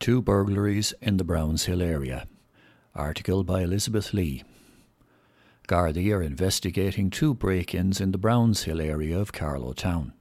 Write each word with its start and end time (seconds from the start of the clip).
Two 0.00 0.22
burglaries 0.22 0.94
in 1.02 1.18
the 1.18 1.24
Browns 1.24 1.66
Hill 1.66 1.82
area. 1.82 2.26
Article 2.94 3.44
by 3.44 3.60
Elizabeth 3.60 4.14
Lee. 4.14 4.42
Gardaí 5.68 6.10
are 6.16 6.22
investigating 6.22 7.10
two 7.10 7.34
break 7.34 7.74
ins 7.74 8.00
in 8.00 8.10
the 8.10 8.16
Browns 8.16 8.62
Hill 8.62 8.80
area 8.80 9.18
of 9.18 9.34
Carlow 9.34 9.74
Town. 9.74 10.14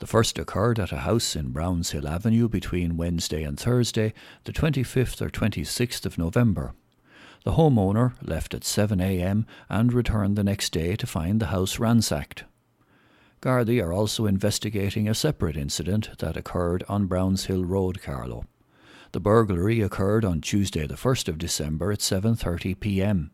The 0.00 0.08
first 0.08 0.40
occurred 0.40 0.80
at 0.80 0.90
a 0.90 1.06
house 1.06 1.36
in 1.36 1.52
Browns 1.52 1.92
Hill 1.92 2.08
Avenue 2.08 2.48
between 2.48 2.96
Wednesday 2.96 3.44
and 3.44 3.56
Thursday, 3.56 4.12
the 4.42 4.52
25th 4.52 5.22
or 5.22 5.30
26th 5.30 6.04
of 6.04 6.18
November. 6.18 6.74
The 7.44 7.52
homeowner 7.52 8.14
left 8.20 8.54
at 8.54 8.62
7am 8.62 9.46
and 9.68 9.92
returned 9.92 10.34
the 10.34 10.42
next 10.42 10.72
day 10.72 10.96
to 10.96 11.06
find 11.06 11.38
the 11.38 11.46
house 11.46 11.78
ransacked. 11.78 12.42
Gardaí 13.40 13.80
are 13.80 13.92
also 13.92 14.26
investigating 14.26 15.08
a 15.08 15.14
separate 15.14 15.56
incident 15.56 16.18
that 16.18 16.36
occurred 16.36 16.82
on 16.88 17.06
Browns 17.06 17.44
Hill 17.44 17.64
Road, 17.64 18.02
Carlow. 18.02 18.46
The 19.12 19.20
burglary 19.20 19.80
occurred 19.80 20.24
on 20.24 20.40
Tuesday 20.40 20.86
the 20.86 20.94
1st 20.94 21.28
of 21.28 21.38
December 21.38 21.92
at 21.92 22.00
7:30 22.00 22.78
p.m. 22.80 23.30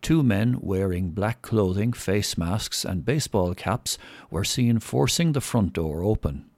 Two 0.00 0.22
men 0.22 0.58
wearing 0.60 1.10
black 1.10 1.42
clothing, 1.42 1.92
face 1.92 2.36
masks 2.36 2.84
and 2.84 3.04
baseball 3.04 3.54
caps 3.54 3.96
were 4.30 4.44
seen 4.44 4.78
forcing 4.78 5.32
the 5.32 5.40
front 5.40 5.72
door 5.72 6.02
open. 6.02 6.50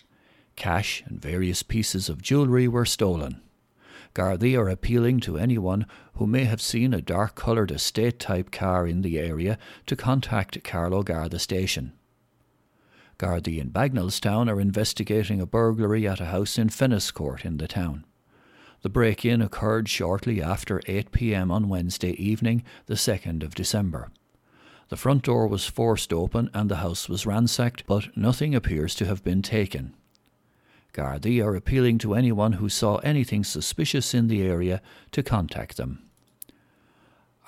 Cash 0.57 1.05
and 1.07 1.21
various 1.21 1.63
pieces 1.63 2.09
of 2.09 2.23
jewellery 2.23 2.67
were 2.67 2.85
stolen. 2.85 3.41
Gardaí 4.15 4.59
are 4.59 4.69
appealing 4.69 5.21
to 5.21 5.37
anyone 5.37 5.87
who 6.15 6.27
may 6.27 6.45
have 6.45 6.61
seen 6.61 6.95
a 6.95 7.03
dark 7.03 7.35
coloured 7.35 7.71
estate 7.71 8.19
type 8.19 8.51
car 8.51 8.87
in 8.87 9.03
the 9.03 9.19
area 9.19 9.59
to 9.87 9.95
contact 9.95 10.65
Carlow 10.65 11.03
Garda 11.03 11.39
station. 11.39 11.93
Gardaí 13.19 13.59
in 13.59 13.71
Bagnallstown 13.71 14.51
are 14.51 14.61
investigating 14.61 15.41
a 15.41 15.47
burglary 15.47 16.09
at 16.09 16.21
a 16.21 16.27
house 16.27 16.59
in 16.59 16.69
Fenniscourt 16.69 17.45
in 17.45 17.59
the 17.59 17.69
town. 17.69 18.05
The 18.83 18.89
break 18.89 19.25
in 19.25 19.43
occurred 19.43 19.89
shortly 19.89 20.43
after 20.43 20.81
8 20.87 21.11
pm 21.11 21.51
on 21.51 21.69
Wednesday 21.69 22.13
evening, 22.13 22.63
the 22.87 22.95
2nd 22.95 23.43
of 23.43 23.55
December. 23.55 24.11
The 24.89 24.97
front 24.97 25.25
door 25.25 25.49
was 25.49 25.67
forced 25.67 26.13
open 26.13 26.51
and 26.55 26.71
the 26.71 26.77
house 26.77 27.09
was 27.09 27.27
ransacked, 27.27 27.85
but 27.87 28.17
nothing 28.17 28.55
appears 28.55 28.95
to 28.97 29.07
have 29.07 29.25
been 29.25 29.43
taken. 29.43 29.95
Gardaí 30.93 31.45
are 31.45 31.57
appealing 31.57 31.99
to 31.99 32.15
anyone 32.15 32.55
who 32.55 32.69
saw 32.69 32.97
anything 32.99 33.45
suspicious 33.45 34.15
in 34.15 34.29
the 34.29 34.43
area 34.43 34.81
to 35.11 35.23
contact 35.23 35.77
them. 35.77 36.09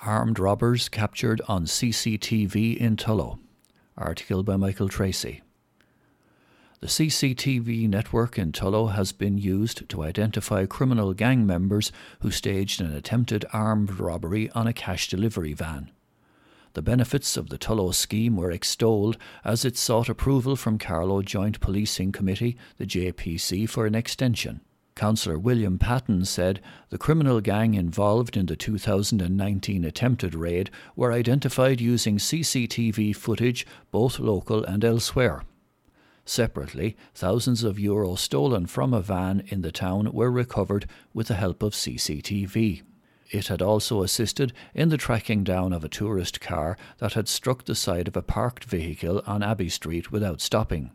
Armed 0.01 0.39
robbers 0.39 0.87
captured 0.87 1.41
on 1.47 1.65
CCTV 1.65 2.77
in 2.77 2.95
Tullow. 2.95 3.39
Article 3.97 4.43
by 4.43 4.55
Michael 4.55 4.87
Tracy. 4.87 5.41
The 6.81 6.87
CCTV 6.87 7.89
network 7.89 8.39
in 8.39 8.53
Tullow 8.53 8.93
has 8.93 9.11
been 9.11 9.37
used 9.37 9.89
to 9.89 10.01
identify 10.01 10.65
criminal 10.65 11.13
gang 11.13 11.45
members 11.45 11.91
who 12.21 12.31
staged 12.31 12.79
an 12.79 12.95
attempted 12.95 13.43
armed 13.51 13.99
robbery 13.99 14.49
on 14.51 14.65
a 14.65 14.71
cash 14.71 15.09
delivery 15.09 15.51
van. 15.51 15.91
The 16.75 16.81
benefits 16.81 17.35
of 17.35 17.49
the 17.49 17.57
Tullow 17.57 17.93
scheme 17.93 18.37
were 18.37 18.49
extolled 18.49 19.17
as 19.43 19.65
it 19.65 19.75
sought 19.75 20.07
approval 20.07 20.55
from 20.55 20.77
Carlow 20.77 21.21
Joint 21.21 21.59
Policing 21.59 22.13
Committee, 22.13 22.55
the 22.77 22.85
JPC, 22.85 23.67
for 23.67 23.85
an 23.85 23.93
extension. 23.93 24.61
Councillor 24.95 25.37
William 25.37 25.79
Patton 25.79 26.23
said 26.23 26.61
the 26.91 26.97
criminal 26.97 27.41
gang 27.41 27.73
involved 27.73 28.37
in 28.37 28.45
the 28.45 28.55
2019 28.55 29.83
attempted 29.83 30.33
raid 30.33 30.69
were 30.95 31.11
identified 31.11 31.81
using 31.81 32.17
CCTV 32.17 33.13
footage 33.13 33.67
both 33.91 34.17
local 34.17 34.63
and 34.63 34.85
elsewhere. 34.85 35.43
Separately, 36.29 36.95
thousands 37.15 37.63
of 37.63 37.77
euros 37.77 38.19
stolen 38.19 38.67
from 38.67 38.93
a 38.93 39.01
van 39.01 39.41
in 39.47 39.63
the 39.63 39.71
town 39.71 40.11
were 40.13 40.29
recovered 40.29 40.85
with 41.11 41.29
the 41.29 41.33
help 41.33 41.63
of 41.63 41.73
CCTV. 41.73 42.83
It 43.31 43.47
had 43.47 43.63
also 43.63 44.03
assisted 44.03 44.53
in 44.75 44.89
the 44.89 44.97
tracking 44.97 45.43
down 45.43 45.73
of 45.73 45.83
a 45.83 45.89
tourist 45.89 46.39
car 46.39 46.77
that 46.99 47.13
had 47.13 47.27
struck 47.27 47.65
the 47.65 47.73
side 47.73 48.07
of 48.07 48.15
a 48.15 48.21
parked 48.21 48.65
vehicle 48.65 49.23
on 49.25 49.41
Abbey 49.41 49.69
Street 49.69 50.11
without 50.11 50.39
stopping. 50.39 50.91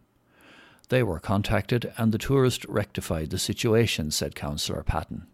They 0.89 1.03
were 1.03 1.19
contacted 1.19 1.93
and 1.99 2.13
the 2.13 2.19
tourist 2.19 2.65
rectified 2.67 3.31
the 3.31 3.39
situation, 3.39 4.13
said 4.13 4.37
Councillor 4.37 4.85
Patton. 4.85 5.27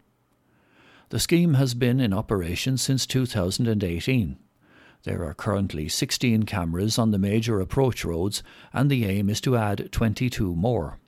The 1.11 1.21
scheme 1.21 1.55
has 1.55 1.75
been 1.75 2.01
in 2.01 2.15
operation 2.15 2.79
since 2.79 3.05
2018. 3.05 4.39
There 5.05 5.25
are 5.25 5.35
currently 5.35 5.89
16 5.89 6.43
cameras 6.43 6.99
on 6.99 7.11
the 7.11 7.19
major 7.19 7.61
approach 7.61 8.05
roads, 8.05 8.43
and 8.73 8.91
the 8.91 9.07
aim 9.07 9.31
is 9.31 9.41
to 9.43 9.57
add 9.57 9.91
22 9.93 10.55
more. 10.55 10.99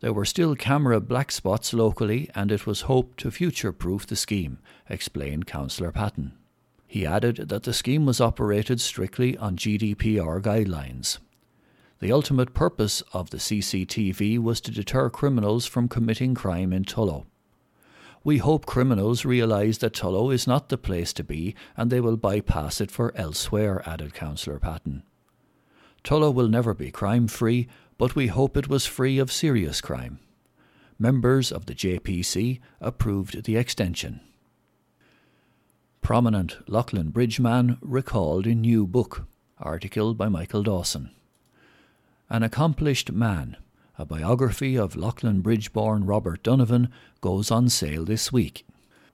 There 0.00 0.14
were 0.14 0.24
still 0.24 0.56
camera 0.56 1.00
black 1.00 1.30
spots 1.30 1.74
locally, 1.74 2.30
and 2.34 2.50
it 2.50 2.66
was 2.66 2.82
hoped 2.82 3.18
to 3.20 3.30
future 3.30 3.72
proof 3.72 4.06
the 4.06 4.16
scheme, 4.16 4.58
explained 4.88 5.46
Councillor 5.46 5.92
Patton. 5.92 6.32
He 6.86 7.04
added 7.04 7.50
that 7.50 7.64
the 7.64 7.74
scheme 7.74 8.06
was 8.06 8.20
operated 8.20 8.80
strictly 8.80 9.36
on 9.36 9.56
GDPR 9.56 10.40
guidelines. 10.40 11.18
The 11.98 12.12
ultimate 12.12 12.54
purpose 12.54 13.02
of 13.12 13.28
the 13.28 13.36
CCTV 13.36 14.38
was 14.38 14.62
to 14.62 14.70
deter 14.70 15.10
criminals 15.10 15.66
from 15.66 15.86
committing 15.86 16.34
crime 16.34 16.72
in 16.72 16.84
Tullow. 16.84 17.26
We 18.22 18.38
hope 18.38 18.66
criminals 18.66 19.24
realise 19.24 19.78
that 19.78 19.94
Tullow 19.94 20.32
is 20.32 20.46
not 20.46 20.68
the 20.68 20.76
place 20.76 21.12
to 21.14 21.24
be 21.24 21.54
and 21.76 21.90
they 21.90 22.00
will 22.00 22.16
bypass 22.16 22.80
it 22.80 22.90
for 22.90 23.12
elsewhere, 23.16 23.82
added 23.86 24.12
Councillor 24.12 24.58
Patton. 24.58 25.02
Tullow 26.04 26.32
will 26.32 26.48
never 26.48 26.74
be 26.74 26.90
crime 26.90 27.28
free, 27.28 27.68
but 27.96 28.14
we 28.14 28.26
hope 28.26 28.56
it 28.56 28.68
was 28.68 28.86
free 28.86 29.18
of 29.18 29.32
serious 29.32 29.80
crime. 29.80 30.18
Members 30.98 31.50
of 31.50 31.64
the 31.64 31.74
JPC 31.74 32.60
approved 32.80 33.44
the 33.44 33.56
extension. 33.56 34.20
Prominent 36.02 36.58
Leighlin 36.68 37.10
Bridge 37.10 37.40
man 37.40 37.78
recalled 37.80 38.46
in 38.46 38.60
new 38.60 38.86
book. 38.86 39.26
Article 39.58 40.14
by 40.14 40.28
Michael 40.28 40.62
Dawson. 40.62 41.10
An 42.28 42.42
accomplished 42.42 43.12
man 43.12 43.56
a 44.00 44.06
biography 44.06 44.78
of 44.78 44.96
Leighlin 44.96 45.42
Bridge 45.42 45.74
born 45.74 46.06
Robert 46.06 46.42
Donovan 46.42 46.88
goes 47.20 47.50
on 47.50 47.68
sale 47.68 48.06
this 48.06 48.32
week. 48.32 48.66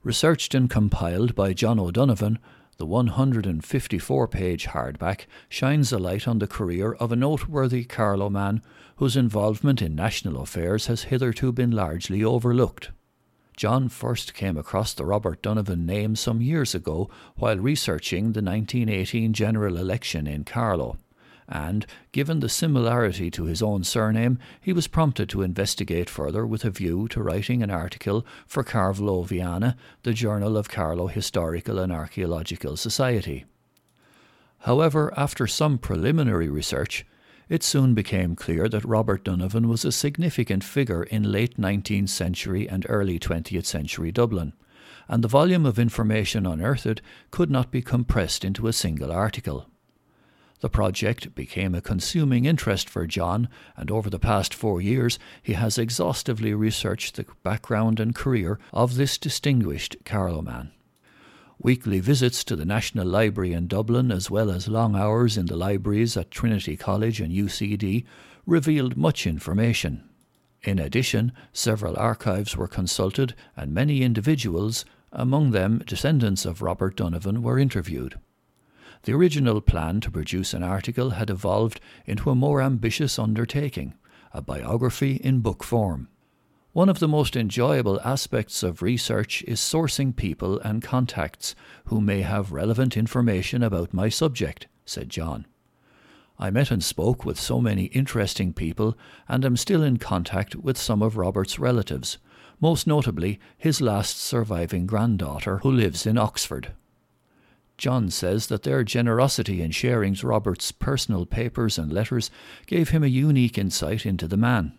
Researched 0.04 0.54
and 0.54 0.70
compiled 0.70 1.34
by 1.34 1.52
John 1.52 1.80
O'Donovan, 1.80 2.38
the 2.76 2.86
154 2.86 4.28
page 4.28 4.68
hardback 4.68 5.26
shines 5.48 5.90
a 5.90 5.98
light 5.98 6.28
on 6.28 6.38
the 6.38 6.46
career 6.46 6.92
of 6.92 7.10
a 7.10 7.16
noteworthy 7.16 7.82
Carlow 7.82 8.30
man 8.30 8.62
whose 8.98 9.16
involvement 9.16 9.82
in 9.82 9.96
national 9.96 10.40
affairs 10.40 10.86
has 10.86 11.04
hitherto 11.04 11.50
been 11.50 11.72
largely 11.72 12.22
overlooked. 12.22 12.92
John 13.56 13.88
first 13.88 14.34
came 14.34 14.56
across 14.56 14.94
the 14.94 15.04
Robert 15.04 15.42
Donovan 15.42 15.84
name 15.84 16.14
some 16.14 16.40
years 16.40 16.76
ago 16.76 17.10
while 17.34 17.58
researching 17.58 18.34
the 18.34 18.42
1918 18.42 19.32
general 19.32 19.78
election 19.78 20.28
in 20.28 20.44
Carlow 20.44 20.96
and, 21.48 21.86
given 22.12 22.40
the 22.40 22.48
similarity 22.48 23.30
to 23.30 23.44
his 23.44 23.62
own 23.62 23.84
surname, 23.84 24.38
he 24.60 24.72
was 24.72 24.88
prompted 24.88 25.28
to 25.28 25.42
investigate 25.42 26.10
further 26.10 26.46
with 26.46 26.64
a 26.64 26.70
view 26.70 27.06
to 27.08 27.22
writing 27.22 27.62
an 27.62 27.70
article 27.70 28.26
for 28.46 28.64
Carloviana, 28.64 29.76
the 30.02 30.12
Journal 30.12 30.56
of 30.56 30.68
Carlow 30.68 31.06
Historical 31.06 31.78
and 31.78 31.92
Archaeological 31.92 32.76
Society. 32.76 33.44
However, 34.60 35.12
after 35.16 35.46
some 35.46 35.78
preliminary 35.78 36.48
research, 36.48 37.06
it 37.48 37.62
soon 37.62 37.94
became 37.94 38.34
clear 38.34 38.68
that 38.68 38.84
Robert 38.84 39.22
Donovan 39.22 39.68
was 39.68 39.84
a 39.84 39.92
significant 39.92 40.64
figure 40.64 41.04
in 41.04 41.30
late 41.30 41.56
19th 41.56 42.08
century 42.08 42.68
and 42.68 42.84
early 42.88 43.20
20th 43.20 43.66
century 43.66 44.10
Dublin, 44.10 44.52
and 45.08 45.22
the 45.22 45.28
volume 45.28 45.64
of 45.64 45.78
information 45.78 46.44
unearthed 46.44 47.00
could 47.30 47.50
not 47.50 47.70
be 47.70 47.82
compressed 47.82 48.44
into 48.44 48.66
a 48.66 48.72
single 48.72 49.12
article. 49.12 49.68
The 50.60 50.70
project 50.70 51.34
became 51.34 51.74
a 51.74 51.82
consuming 51.82 52.46
interest 52.46 52.88
for 52.88 53.06
John, 53.06 53.48
and 53.76 53.90
over 53.90 54.08
the 54.08 54.18
past 54.18 54.54
four 54.54 54.80
years 54.80 55.18
he 55.42 55.52
has 55.52 55.76
exhaustively 55.76 56.54
researched 56.54 57.16
the 57.16 57.26
background 57.42 58.00
and 58.00 58.14
career 58.14 58.58
of 58.72 58.94
this 58.94 59.18
distinguished 59.18 59.96
Carlow 60.04 60.40
man. 60.40 60.72
Weekly 61.58 62.00
visits 62.00 62.42
to 62.44 62.56
the 62.56 62.64
National 62.64 63.06
Library 63.06 63.52
in 63.52 63.66
Dublin, 63.66 64.10
as 64.10 64.30
well 64.30 64.50
as 64.50 64.68
long 64.68 64.96
hours 64.96 65.36
in 65.36 65.46
the 65.46 65.56
libraries 65.56 66.16
at 66.16 66.30
Trinity 66.30 66.76
College 66.76 67.20
and 67.20 67.32
UCD, 67.32 68.04
revealed 68.46 68.96
much 68.96 69.26
information. 69.26 70.08
In 70.62 70.78
addition, 70.78 71.32
several 71.52 71.96
archives 71.98 72.56
were 72.56 72.68
consulted, 72.68 73.34
and 73.56 73.74
many 73.74 74.02
individuals, 74.02 74.84
among 75.12 75.50
them 75.50 75.82
descendants 75.86 76.44
of 76.44 76.62
Robert 76.62 76.96
Donovan, 76.96 77.42
were 77.42 77.58
interviewed. 77.58 78.18
The 79.06 79.14
original 79.14 79.60
plan 79.60 80.00
to 80.00 80.10
produce 80.10 80.52
an 80.52 80.64
article 80.64 81.10
had 81.10 81.30
evolved 81.30 81.80
into 82.06 82.28
a 82.28 82.34
more 82.34 82.60
ambitious 82.60 83.20
undertaking, 83.20 83.94
a 84.34 84.42
biography 84.42 85.20
in 85.22 85.38
book 85.42 85.62
form. 85.62 86.08
One 86.72 86.88
of 86.88 86.98
the 86.98 87.06
most 87.06 87.36
enjoyable 87.36 88.00
aspects 88.00 88.64
of 88.64 88.82
research 88.82 89.44
is 89.46 89.60
sourcing 89.60 90.16
people 90.16 90.58
and 90.58 90.82
contacts 90.82 91.54
who 91.84 92.00
may 92.00 92.22
have 92.22 92.50
relevant 92.50 92.96
information 92.96 93.62
about 93.62 93.94
my 93.94 94.08
subject, 94.08 94.66
said 94.84 95.08
John. 95.08 95.46
I 96.36 96.50
met 96.50 96.72
and 96.72 96.82
spoke 96.82 97.24
with 97.24 97.38
so 97.38 97.60
many 97.60 97.84
interesting 97.84 98.52
people 98.52 98.98
and 99.28 99.44
am 99.44 99.56
still 99.56 99.84
in 99.84 99.98
contact 99.98 100.56
with 100.56 100.76
some 100.76 101.00
of 101.00 101.16
Robert's 101.16 101.60
relatives, 101.60 102.18
most 102.60 102.88
notably 102.88 103.38
his 103.56 103.80
last 103.80 104.20
surviving 104.20 104.84
granddaughter, 104.84 105.58
who 105.58 105.70
lives 105.70 106.06
in 106.06 106.18
Oxford. 106.18 106.72
John 107.78 108.10
says 108.10 108.46
that 108.46 108.62
their 108.62 108.82
generosity 108.84 109.60
in 109.60 109.70
sharing 109.70 110.14
Robert's 110.22 110.72
personal 110.72 111.26
papers 111.26 111.78
and 111.78 111.92
letters 111.92 112.30
gave 112.66 112.90
him 112.90 113.04
a 113.04 113.08
unique 113.08 113.58
insight 113.58 114.06
into 114.06 114.26
the 114.26 114.36
man. 114.36 114.72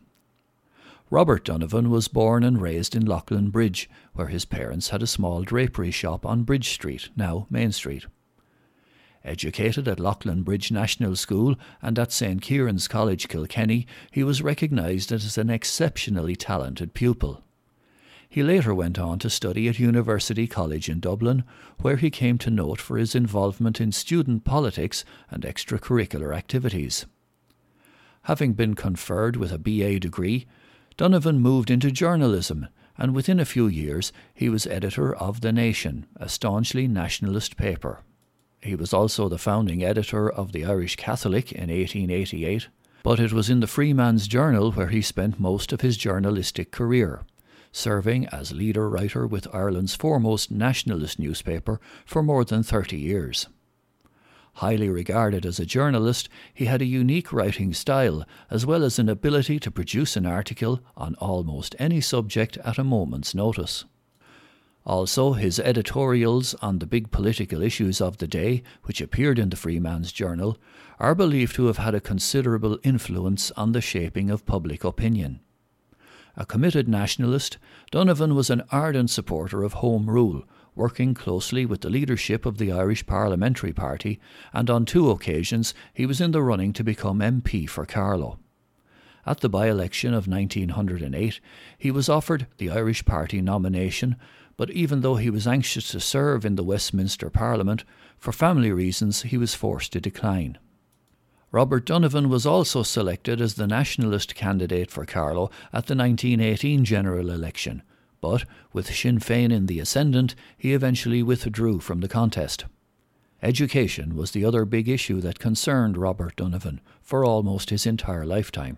Robert 1.09 1.45
Donovan 1.45 1.89
was 1.89 2.09
born 2.09 2.43
and 2.43 2.61
raised 2.61 2.95
in 2.95 3.05
Leighlin 3.05 3.49
Bridge, 3.49 3.89
where 4.13 4.27
his 4.27 4.43
parents 4.43 4.89
had 4.89 5.01
a 5.01 5.07
small 5.07 5.43
drapery 5.43 5.91
shop 5.91 6.25
on 6.25 6.43
Bridge 6.43 6.69
Street, 6.69 7.09
now 7.15 7.47
Main 7.49 7.71
Street. 7.71 8.05
Educated 9.23 9.87
at 9.87 9.99
Leighlin 9.99 10.43
Bridge 10.43 10.71
National 10.71 11.15
School 11.15 11.55
and 11.81 11.97
at 11.97 12.11
St. 12.11 12.41
Kieran's 12.41 12.87
College, 12.87 13.27
Kilkenny, 13.29 13.87
he 14.11 14.23
was 14.23 14.41
recognised 14.41 15.11
as 15.11 15.37
an 15.37 15.49
exceptionally 15.49 16.35
talented 16.35 16.93
pupil. 16.93 17.43
He 18.29 18.43
later 18.43 18.75
went 18.75 18.99
on 18.99 19.19
to 19.19 19.29
study 19.29 19.67
at 19.67 19.79
University 19.79 20.47
College 20.47 20.89
in 20.89 20.99
Dublin, 20.99 21.43
where 21.81 21.95
he 21.95 22.09
came 22.09 22.37
to 22.39 22.49
note 22.49 22.81
for 22.81 22.97
his 22.97 23.15
involvement 23.15 23.79
in 23.79 23.91
student 23.91 24.43
politics 24.43 25.05
and 25.29 25.43
extracurricular 25.43 26.35
activities. 26.35 27.05
Having 28.23 28.53
been 28.53 28.73
conferred 28.73 29.37
with 29.37 29.53
a 29.53 29.57
BA 29.57 29.99
degree, 29.99 30.45
Donovan 30.97 31.39
moved 31.39 31.71
into 31.71 31.89
journalism, 31.89 32.67
and 32.97 33.15
within 33.15 33.39
a 33.39 33.45
few 33.45 33.67
years 33.67 34.11
he 34.33 34.49
was 34.49 34.67
editor 34.67 35.15
of 35.15 35.41
The 35.41 35.53
Nation, 35.53 36.07
a 36.17 36.27
staunchly 36.27 36.87
nationalist 36.87 37.55
paper. 37.55 38.01
He 38.61 38.75
was 38.75 38.93
also 38.93 39.29
the 39.29 39.37
founding 39.37 39.83
editor 39.83 40.29
of 40.29 40.51
the 40.51 40.65
Irish 40.65 40.97
Catholic 40.97 41.51
in 41.53 41.69
1888, 41.69 42.67
but 43.03 43.19
it 43.19 43.31
was 43.31 43.49
in 43.49 43.61
the 43.61 43.67
Freeman's 43.67 44.27
Journal 44.27 44.73
where 44.73 44.87
he 44.89 45.01
spent 45.01 45.39
most 45.39 45.71
of 45.71 45.81
his 45.81 45.95
journalistic 45.95 46.71
career, 46.71 47.21
serving 47.71 48.27
as 48.27 48.51
leader 48.51 48.89
writer 48.89 49.27
with 49.27 49.53
Ireland's 49.53 49.95
foremost 49.95 50.51
nationalist 50.51 51.19
newspaper 51.19 51.79
for 52.05 52.23
more 52.23 52.45
than 52.45 52.63
30 52.63 52.97
years. 52.97 53.47
Highly 54.57 54.89
regarded 54.89 55.45
as 55.45 55.59
a 55.59 55.67
journalist, 55.67 56.29
he 56.51 56.65
had 56.65 56.81
a 56.81 56.85
unique 56.85 57.31
writing 57.31 57.75
style, 57.75 58.25
as 58.49 58.65
well 58.65 58.83
as 58.83 58.97
an 58.97 59.07
ability 59.07 59.59
to 59.59 59.69
produce 59.69 60.17
an 60.17 60.25
article 60.25 60.79
on 60.95 61.13
almost 61.15 61.75
any 61.77 62.01
subject 62.01 62.57
at 62.65 62.79
a 62.79 62.83
moment's 62.83 63.35
notice. 63.35 63.85
Also, 64.83 65.33
his 65.33 65.59
editorials 65.59 66.55
on 66.55 66.79
the 66.79 66.87
big 66.87 67.11
political 67.11 67.61
issues 67.61 68.01
of 68.01 68.17
the 68.17 68.27
day, 68.27 68.63
which 68.85 69.01
appeared 69.01 69.37
in 69.37 69.49
the 69.49 69.57
Freeman's 69.57 70.11
Journal, 70.11 70.57
are 70.97 71.13
believed 71.13 71.53
to 71.55 71.67
have 71.67 71.77
had 71.77 71.93
a 71.93 71.99
considerable 71.99 72.79
influence 72.83 73.51
on 73.51 73.73
the 73.73 73.81
shaping 73.81 74.31
of 74.31 74.45
public 74.45 74.83
opinion. 74.83 75.41
A 76.39 76.45
committed 76.45 76.87
nationalist, 76.87 77.57
Donovan 77.89 78.35
was 78.35 78.51
an 78.51 78.61
ardent 78.71 79.09
supporter 79.09 79.63
of 79.63 79.73
Home 79.73 80.07
Rule, 80.07 80.43
working 80.75 81.15
closely 81.15 81.65
with 81.65 81.81
the 81.81 81.89
leadership 81.89 82.45
of 82.45 82.59
the 82.59 82.71
Irish 82.71 83.07
Parliamentary 83.07 83.73
Party, 83.73 84.19
and 84.53 84.69
on 84.69 84.85
two 84.85 85.09
occasions 85.09 85.73
he 85.95 86.05
was 86.05 86.21
in 86.21 86.31
the 86.31 86.43
running 86.43 86.73
to 86.73 86.83
become 86.83 87.19
MP 87.19 87.67
for 87.67 87.87
Carlow. 87.87 88.37
At 89.25 89.39
the 89.39 89.49
by 89.49 89.67
election 89.67 90.13
of 90.13 90.27
1908, 90.27 91.39
he 91.75 91.89
was 91.89 92.07
offered 92.07 92.45
the 92.59 92.69
Irish 92.69 93.03
Party 93.03 93.41
nomination, 93.41 94.15
but 94.57 94.69
even 94.69 95.01
though 95.01 95.15
he 95.15 95.31
was 95.31 95.47
anxious 95.47 95.89
to 95.89 95.99
serve 95.99 96.45
in 96.45 96.55
the 96.55 96.63
Westminster 96.63 97.31
Parliament, 97.31 97.83
for 98.19 98.31
family 98.31 98.71
reasons 98.71 99.23
he 99.23 99.37
was 99.37 99.55
forced 99.55 99.91
to 99.93 99.99
decline. 99.99 100.59
Robert 101.51 101.85
Donovan 101.85 102.27
was 102.27 102.45
also 102.45 102.83
selected 102.83 103.39
as 103.39 103.53
the 103.53 103.67
nationalist 103.67 104.35
candidate 104.35 104.91
for 104.91 105.05
Carlow 105.05 105.45
at 105.71 105.87
the 105.87 105.95
1918 105.95 106.83
general 106.83 107.31
election, 107.31 107.83
but 108.19 108.43
with 108.73 108.93
Sinn 108.93 109.19
Féin 109.19 109.53
in 109.53 109.67
the 109.67 109.79
ascendant, 109.79 110.35
he 110.57 110.73
eventually 110.73 111.23
withdrew 111.23 111.79
from 111.79 112.01
the 112.01 112.09
contest. 112.09 112.65
Education 113.41 114.15
was 114.15 114.31
the 114.31 114.43
other 114.43 114.65
big 114.65 114.89
issue 114.89 115.21
that 115.21 115.39
concerned 115.39 115.95
Robert 115.95 116.35
Donovan 116.35 116.81
for 117.01 117.23
almost 117.23 117.69
his 117.69 117.85
entire 117.85 118.25
lifetime, 118.25 118.77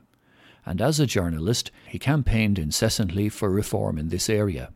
and 0.63 0.79
as 0.79 0.99
a 0.99 1.07
journalist, 1.07 1.71
he 1.87 1.97
campaigned 1.97 2.59
incessantly 2.59 3.29
for 3.29 3.49
reform 3.49 3.97
in 3.97 4.09
this 4.09 4.29
area. 4.29 4.71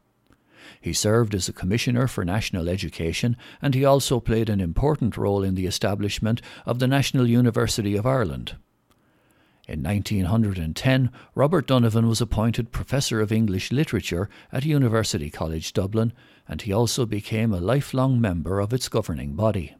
He 0.79 0.93
served 0.93 1.33
as 1.35 1.47
a 1.47 1.53
Commissioner 1.53 2.07
for 2.07 2.23
National 2.23 2.69
Education, 2.69 3.37
and 3.61 3.73
he 3.73 3.85
also 3.85 4.19
played 4.19 4.49
an 4.49 4.61
important 4.61 5.17
role 5.17 5.43
in 5.43 5.55
the 5.55 5.65
establishment 5.65 6.41
of 6.65 6.79
the 6.79 6.87
National 6.87 7.27
University 7.27 7.95
of 7.95 8.05
Ireland. 8.05 8.55
In 9.65 9.81
1910, 9.81 11.09
Robert 11.35 11.67
Donovan 11.67 12.07
was 12.07 12.19
appointed 12.19 12.73
Professor 12.73 13.21
of 13.21 13.31
English 13.31 13.71
Literature 13.71 14.29
at 14.51 14.65
University 14.65 15.29
College 15.29 15.71
Dublin, 15.71 16.11
and 16.49 16.61
he 16.61 16.73
also 16.73 17.05
became 17.05 17.53
a 17.53 17.61
lifelong 17.61 18.19
member 18.19 18.59
of 18.59 18.73
its 18.73 18.89
governing 18.89 19.35
body. 19.35 19.75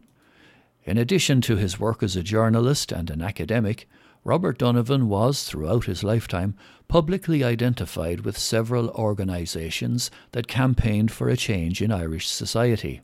In 0.86 0.98
addition 0.98 1.42
to 1.42 1.58
his 1.58 1.80
work 1.80 2.02
as 2.02 2.16
a 2.16 2.24
journalist 2.24 2.94
and 2.94 3.10
an 3.10 3.22
academic, 3.22 3.90
Robert 4.24 4.58
Donovan 4.58 5.10
was, 5.10 5.44
throughout 5.44 5.86
his 5.86 6.04
lifetime, 6.04 6.56
publicly 6.88 7.44
identified 7.44 8.22
with 8.22 8.38
several 8.38 8.90
organisations 8.92 10.10
that 10.32 10.48
campaigned 10.48 11.12
for 11.12 11.28
a 11.28 11.36
change 11.36 11.82
in 11.82 11.92
Irish 11.92 12.30
society. 12.30 13.02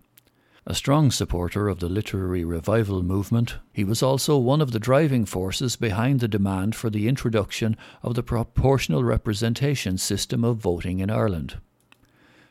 A 0.65 0.75
strong 0.75 1.09
supporter 1.09 1.67
of 1.67 1.79
the 1.79 1.89
literary 1.89 2.43
revival 2.45 3.01
movement, 3.01 3.55
he 3.73 3.83
was 3.83 4.03
also 4.03 4.37
one 4.37 4.61
of 4.61 4.71
the 4.71 4.79
driving 4.79 5.25
forces 5.25 5.75
behind 5.75 6.19
the 6.19 6.27
demand 6.27 6.75
for 6.75 6.89
the 6.89 7.07
introduction 7.07 7.75
of 8.03 8.13
the 8.13 8.23
proportional 8.23 9.03
representation 9.03 9.97
system 9.97 10.43
of 10.43 10.57
voting 10.57 10.99
in 10.99 11.09
Ireland. 11.09 11.57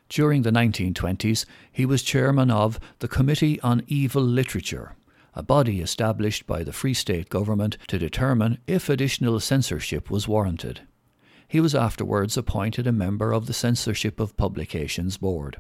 During 0.09 0.43
the 0.43 0.51
1920s, 0.51 1.45
he 1.71 1.87
was 1.87 2.03
chairman 2.03 2.51
of 2.51 2.81
the 2.99 3.09
Committee 3.09 3.61
on 3.61 3.85
Evil 3.87 4.23
Literature, 4.23 4.97
a 5.39 5.43
body 5.43 5.81
established 5.81 6.49
by 6.49 6.65
the 6.65 6.73
Free 6.73 6.93
State 6.93 7.29
government 7.29 7.79
to 7.87 7.97
determine 7.97 8.59
if 8.67 8.89
additional 8.89 9.39
censorship 9.39 10.11
was 10.11 10.27
warranted. 10.27 10.81
He 11.47 11.61
was 11.61 11.77
afterwards 11.77 12.37
appointed 12.37 12.89
a 12.89 12.93
member 12.93 13.33
of 13.33 13.47
the 13.47 13.53
Censorship 13.53 14.19
of 14.19 14.37
Publications 14.37 15.17
Board. 15.17 15.59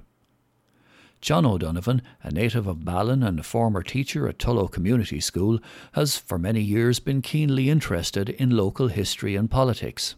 John 1.20 1.46
O'Donovan, 1.46 2.02
a 2.24 2.32
native 2.32 2.66
of 2.66 2.84
Ballon 2.84 3.22
and 3.22 3.38
a 3.38 3.44
former 3.44 3.84
teacher 3.84 4.28
at 4.28 4.38
Tullow 4.38 4.68
Community 4.68 5.20
School, 5.20 5.60
has 5.92 6.16
for 6.16 6.40
many 6.40 6.60
years 6.60 6.98
been 6.98 7.22
keenly 7.22 7.70
interested 7.70 8.28
in 8.30 8.50
local 8.50 8.88
history 8.88 9.36
and 9.36 9.48
politics. 9.48 10.16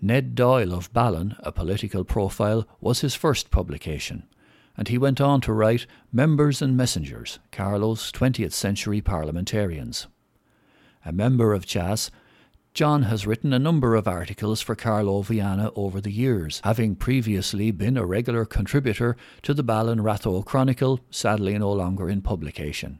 Ned 0.00 0.34
Doyle 0.34 0.72
of 0.72 0.90
Ballon, 0.94 1.36
a 1.40 1.52
political 1.52 2.02
profile, 2.02 2.66
was 2.80 3.02
his 3.02 3.14
first 3.14 3.50
publication, 3.50 4.26
and 4.76 4.88
he 4.88 4.98
went 4.98 5.20
on 5.20 5.40
to 5.42 5.52
write 5.52 5.86
Members 6.12 6.60
and 6.60 6.76
Messengers, 6.76 7.38
Carlow's 7.52 8.10
20th 8.12 8.52
Century 8.52 9.00
Parliamentarians. 9.00 10.06
A 11.04 11.12
member 11.12 11.52
of 11.52 11.66
CHAS, 11.66 12.10
John 12.74 13.04
has 13.04 13.24
written 13.24 13.52
a 13.52 13.58
number 13.60 13.94
of 13.94 14.08
articles 14.08 14.60
for 14.60 14.74
Carloviana 14.74 15.72
over 15.76 16.00
the 16.00 16.10
years, 16.10 16.60
having 16.64 16.96
previously 16.96 17.70
been 17.70 17.96
a 17.96 18.04
regular 18.04 18.44
contributor 18.44 19.16
to 19.42 19.54
the 19.54 19.62
Ballon 19.62 20.00
Rathoe 20.00 20.44
Chronicle, 20.44 20.98
sadly 21.08 21.56
no 21.56 21.70
longer 21.70 22.10
in 22.10 22.20
publication. 22.20 22.98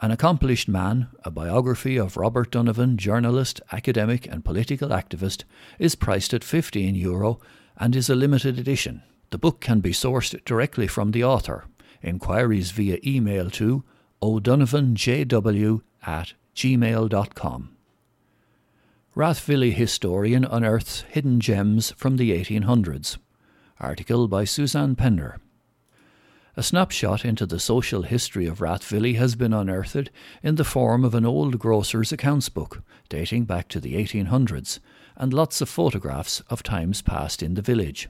An 0.00 0.10
accomplished 0.10 0.68
man, 0.68 1.08
a 1.24 1.30
biography 1.30 1.96
of 1.96 2.16
Robert 2.16 2.50
Donovan, 2.50 2.96
journalist, 2.96 3.60
academic, 3.70 4.26
and 4.26 4.44
political 4.44 4.88
activist, 4.88 5.44
is 5.78 5.94
priced 5.94 6.34
at 6.34 6.42
15 6.42 6.96
euro 6.96 7.38
and 7.76 7.94
is 7.94 8.10
a 8.10 8.16
limited 8.16 8.58
edition. 8.58 9.02
The 9.30 9.38
book 9.38 9.60
can 9.60 9.80
be 9.80 9.92
sourced 9.92 10.44
directly 10.44 10.86
from 10.86 11.10
the 11.10 11.24
author. 11.24 11.64
Inquiries 12.02 12.70
via 12.70 12.98
email 13.04 13.50
to 13.50 13.82
o'donovanjw 14.22 15.80
at 16.06 16.32
gmail.com. 16.54 17.76
Rathvilly 19.16 19.72
historian 19.72 20.44
unearths 20.44 21.00
hidden 21.08 21.40
gems 21.40 21.92
from 21.96 22.16
the 22.16 22.32
1800s. 22.32 23.18
Article 23.80 24.28
by 24.28 24.44
Suzanne 24.44 24.94
Pender. 24.94 25.38
A 26.58 26.62
snapshot 26.62 27.24
into 27.24 27.44
the 27.44 27.58
social 27.58 28.02
history 28.02 28.46
of 28.46 28.60
Rathvilly 28.60 29.16
has 29.16 29.34
been 29.34 29.52
unearthed 29.52 30.10
in 30.42 30.54
the 30.54 30.64
form 30.64 31.04
of 31.04 31.14
an 31.14 31.26
old 31.26 31.58
grocer's 31.58 32.12
accounts 32.12 32.48
book 32.48 32.82
dating 33.08 33.44
back 33.44 33.68
to 33.68 33.80
the 33.80 33.94
1800s 33.94 34.78
and 35.16 35.34
lots 35.34 35.60
of 35.60 35.68
photographs 35.68 36.40
of 36.48 36.62
times 36.62 37.02
past 37.02 37.42
in 37.42 37.54
the 37.54 37.62
village. 37.62 38.08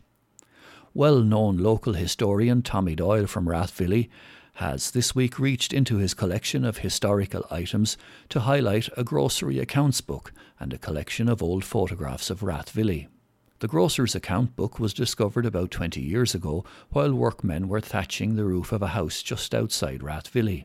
Well 0.96 1.20
known 1.20 1.58
local 1.58 1.92
historian 1.92 2.62
Tommy 2.62 2.94
Doyle 2.94 3.26
from 3.26 3.46
Rathvilly 3.46 4.08
has 4.54 4.92
this 4.92 5.14
week 5.14 5.38
reached 5.38 5.74
into 5.74 5.98
his 5.98 6.14
collection 6.14 6.64
of 6.64 6.78
historical 6.78 7.44
items 7.50 7.98
to 8.30 8.40
highlight 8.40 8.88
a 8.96 9.04
grocery 9.04 9.58
accounts 9.58 10.00
book 10.00 10.32
and 10.58 10.72
a 10.72 10.78
collection 10.78 11.28
of 11.28 11.42
old 11.42 11.66
photographs 11.66 12.30
of 12.30 12.40
Rathvilly. 12.40 13.08
The 13.58 13.68
grocer's 13.68 14.14
account 14.14 14.56
book 14.56 14.80
was 14.80 14.94
discovered 14.94 15.44
about 15.44 15.70
20 15.70 16.00
years 16.00 16.34
ago 16.34 16.64
while 16.88 17.12
workmen 17.12 17.68
were 17.68 17.82
thatching 17.82 18.36
the 18.36 18.46
roof 18.46 18.72
of 18.72 18.80
a 18.80 18.94
house 18.96 19.22
just 19.22 19.54
outside 19.54 20.00
Rathvilly. 20.02 20.64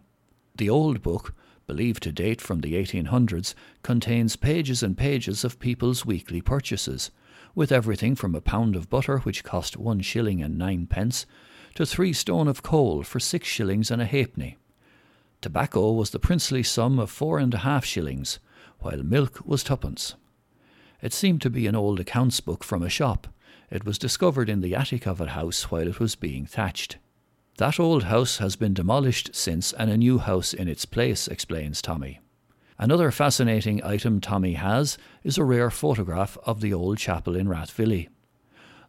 The 0.55 0.69
old 0.69 1.01
book, 1.01 1.35
believed 1.67 2.03
to 2.03 2.13
date 2.13 2.39
from 2.39 2.61
the 2.61 2.75
1800s, 2.75 3.53
contains 3.83 4.38
pages 4.38 4.81
and 4.81 4.97
pages 4.97 5.43
of 5.43 5.59
people's 5.59 6.05
weekly 6.05 6.39
purchases, 6.39 7.11
with 7.55 7.72
everything 7.72 8.15
from 8.15 8.36
a 8.36 8.41
pound 8.41 8.75
of 8.75 8.89
butter, 8.89 9.20
which 9.20 9.43
cost 9.43 9.77
one 9.77 10.01
shilling 10.01 10.41
and 10.41 10.58
ninepence, 10.58 11.25
to 11.75 11.86
three 11.86 12.13
stone 12.13 12.48
of 12.48 12.63
coal 12.63 13.03
for 13.03 13.20
six 13.20 13.48
shillings 13.48 13.91
and 13.91 14.01
a 14.01 14.05
halfpenny. 14.05 14.58
Tobacco 15.41 15.91
was 15.91 16.12
the 16.12 16.20
princely 16.20 16.63
sum 16.63 17.00
of 17.00 17.10
four 17.10 17.39
and 17.39 17.53
a 17.53 17.60
half 17.60 17.84
shillings, 17.84 18.39
while 18.79 19.03
milk 19.03 19.41
was 19.46 19.63
twopence. 19.63 20.15
It 21.01 21.13
seemed 21.13 21.41
to 21.41 21.50
be 21.50 21.65
an 21.67 21.75
old 21.75 22.00
accounts 22.00 22.39
book 22.41 22.63
from 22.63 22.84
a 22.84 22.89
shop. 22.89 23.27
It 23.70 23.86
was 23.86 23.98
discovered 23.98 24.50
in 24.50 24.62
the 24.62 24.75
attic 24.75 25.08
of 25.08 25.20
a 25.20 25.29
house 25.29 25.72
while 25.72 25.88
it 25.88 26.00
was 26.00 26.15
being 26.15 26.46
thatched. 26.46 26.98
That 27.58 27.79
old 27.79 28.03
house 28.03 28.38
has 28.38 28.55
been 28.55 28.74
demolished 28.74 29.31
since 29.34 29.74
and 29.74 29.89
a 29.89 29.98
new 29.98 30.20
house 30.20 30.53
in 30.53 30.67
its 30.67 30.86
place, 30.86 31.27
explains 31.27 31.81
Tommy. 31.81 32.20
Another 32.81 33.11
fascinating 33.11 33.83
item 33.83 34.19
Tommy 34.19 34.53
has 34.53 34.97
is 35.23 35.38
a 35.38 35.43
rare 35.43 35.69
photograph 35.69 36.35
of 36.47 36.61
the 36.61 36.73
old 36.73 36.97
chapel 36.97 37.35
in 37.35 37.47
Rathvilly. 37.47 38.09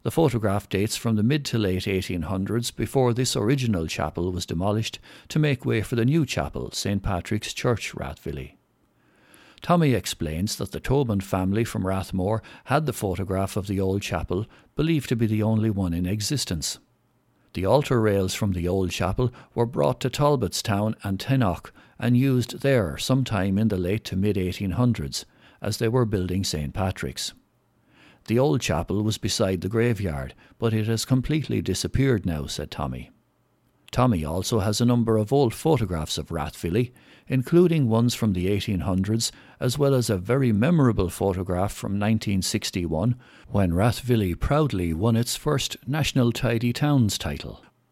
The 0.01 0.09
photograph 0.09 0.67
dates 0.67 0.97
from 0.97 1.15
the 1.15 1.21
mid 1.21 1.45
to 1.45 1.59
late 1.59 1.83
1800s 1.83 2.75
before 2.75 3.13
this 3.13 3.35
original 3.35 3.85
chapel 3.85 4.31
was 4.31 4.47
demolished 4.47 4.97
to 5.27 5.37
make 5.37 5.63
way 5.63 5.83
for 5.83 5.95
the 5.95 6.05
new 6.05 6.25
chapel, 6.25 6.71
St 6.71 7.03
Patrick's 7.03 7.53
Church, 7.53 7.93
Rathvilly. 7.93 8.57
Tommy 9.61 9.93
explains 9.93 10.55
that 10.55 10.71
the 10.71 10.79
Tobin 10.79 11.21
family 11.21 11.63
from 11.63 11.85
Rathmore 11.85 12.41
had 12.63 12.87
the 12.87 12.93
photograph 12.93 13.55
of 13.55 13.67
the 13.67 13.79
old 13.79 14.01
chapel, 14.01 14.47
believed 14.75 15.07
to 15.09 15.15
be 15.15 15.27
the 15.27 15.43
only 15.43 15.69
one 15.69 15.93
in 15.93 16.07
existence. 16.07 16.79
The 17.53 17.67
altar 17.67 18.01
rails 18.01 18.33
from 18.33 18.53
the 18.53 18.67
old 18.67 18.89
chapel 18.89 19.31
were 19.53 19.67
brought 19.67 19.99
to 19.99 20.09
Talbotstown 20.09 20.95
and 21.03 21.19
Tinnock 21.19 21.71
and 21.99 22.17
used 22.17 22.61
there 22.61 22.97
sometime 22.97 23.57
in 23.57 23.67
the 23.67 23.77
late 23.77 24.03
to 24.05 24.15
mid 24.15 24.35
1800s 24.35 25.25
as 25.61 25.77
they 25.77 25.87
were 25.87 26.05
building 26.05 26.43
St 26.43 26.73
Patrick's. 26.73 27.33
The 28.25 28.39
old 28.39 28.61
chapel 28.61 29.03
was 29.03 29.17
beside 29.17 29.61
the 29.61 29.69
graveyard, 29.69 30.33
but 30.57 30.73
it 30.73 30.87
has 30.87 31.05
completely 31.05 31.61
disappeared 31.61 32.25
now, 32.25 32.45
said 32.45 32.71
Tommy. 32.71 33.11
Tommy 33.91 34.25
also 34.25 34.59
has 34.59 34.81
a 34.81 34.85
number 34.85 35.17
of 35.17 35.31
old 35.31 35.53
photographs 35.53 36.17
of 36.17 36.31
Rathvilly, 36.31 36.91
including 37.27 37.87
ones 37.87 38.15
from 38.15 38.33
the 38.33 38.47
1800s, 38.47 39.31
as 39.59 39.77
well 39.77 39.93
as 39.93 40.09
a 40.09 40.17
very 40.17 40.51
memorable 40.51 41.09
photograph 41.09 41.71
from 41.71 41.91
1961 41.91 43.15
when 43.49 43.71
Rathvilly 43.71 44.33
proudly 44.39 44.93
won 44.93 45.15
its 45.15 45.35
first 45.35 45.77
National 45.85 46.31
Tidy 46.31 46.73
Towns 46.73 47.17
title 47.17 47.63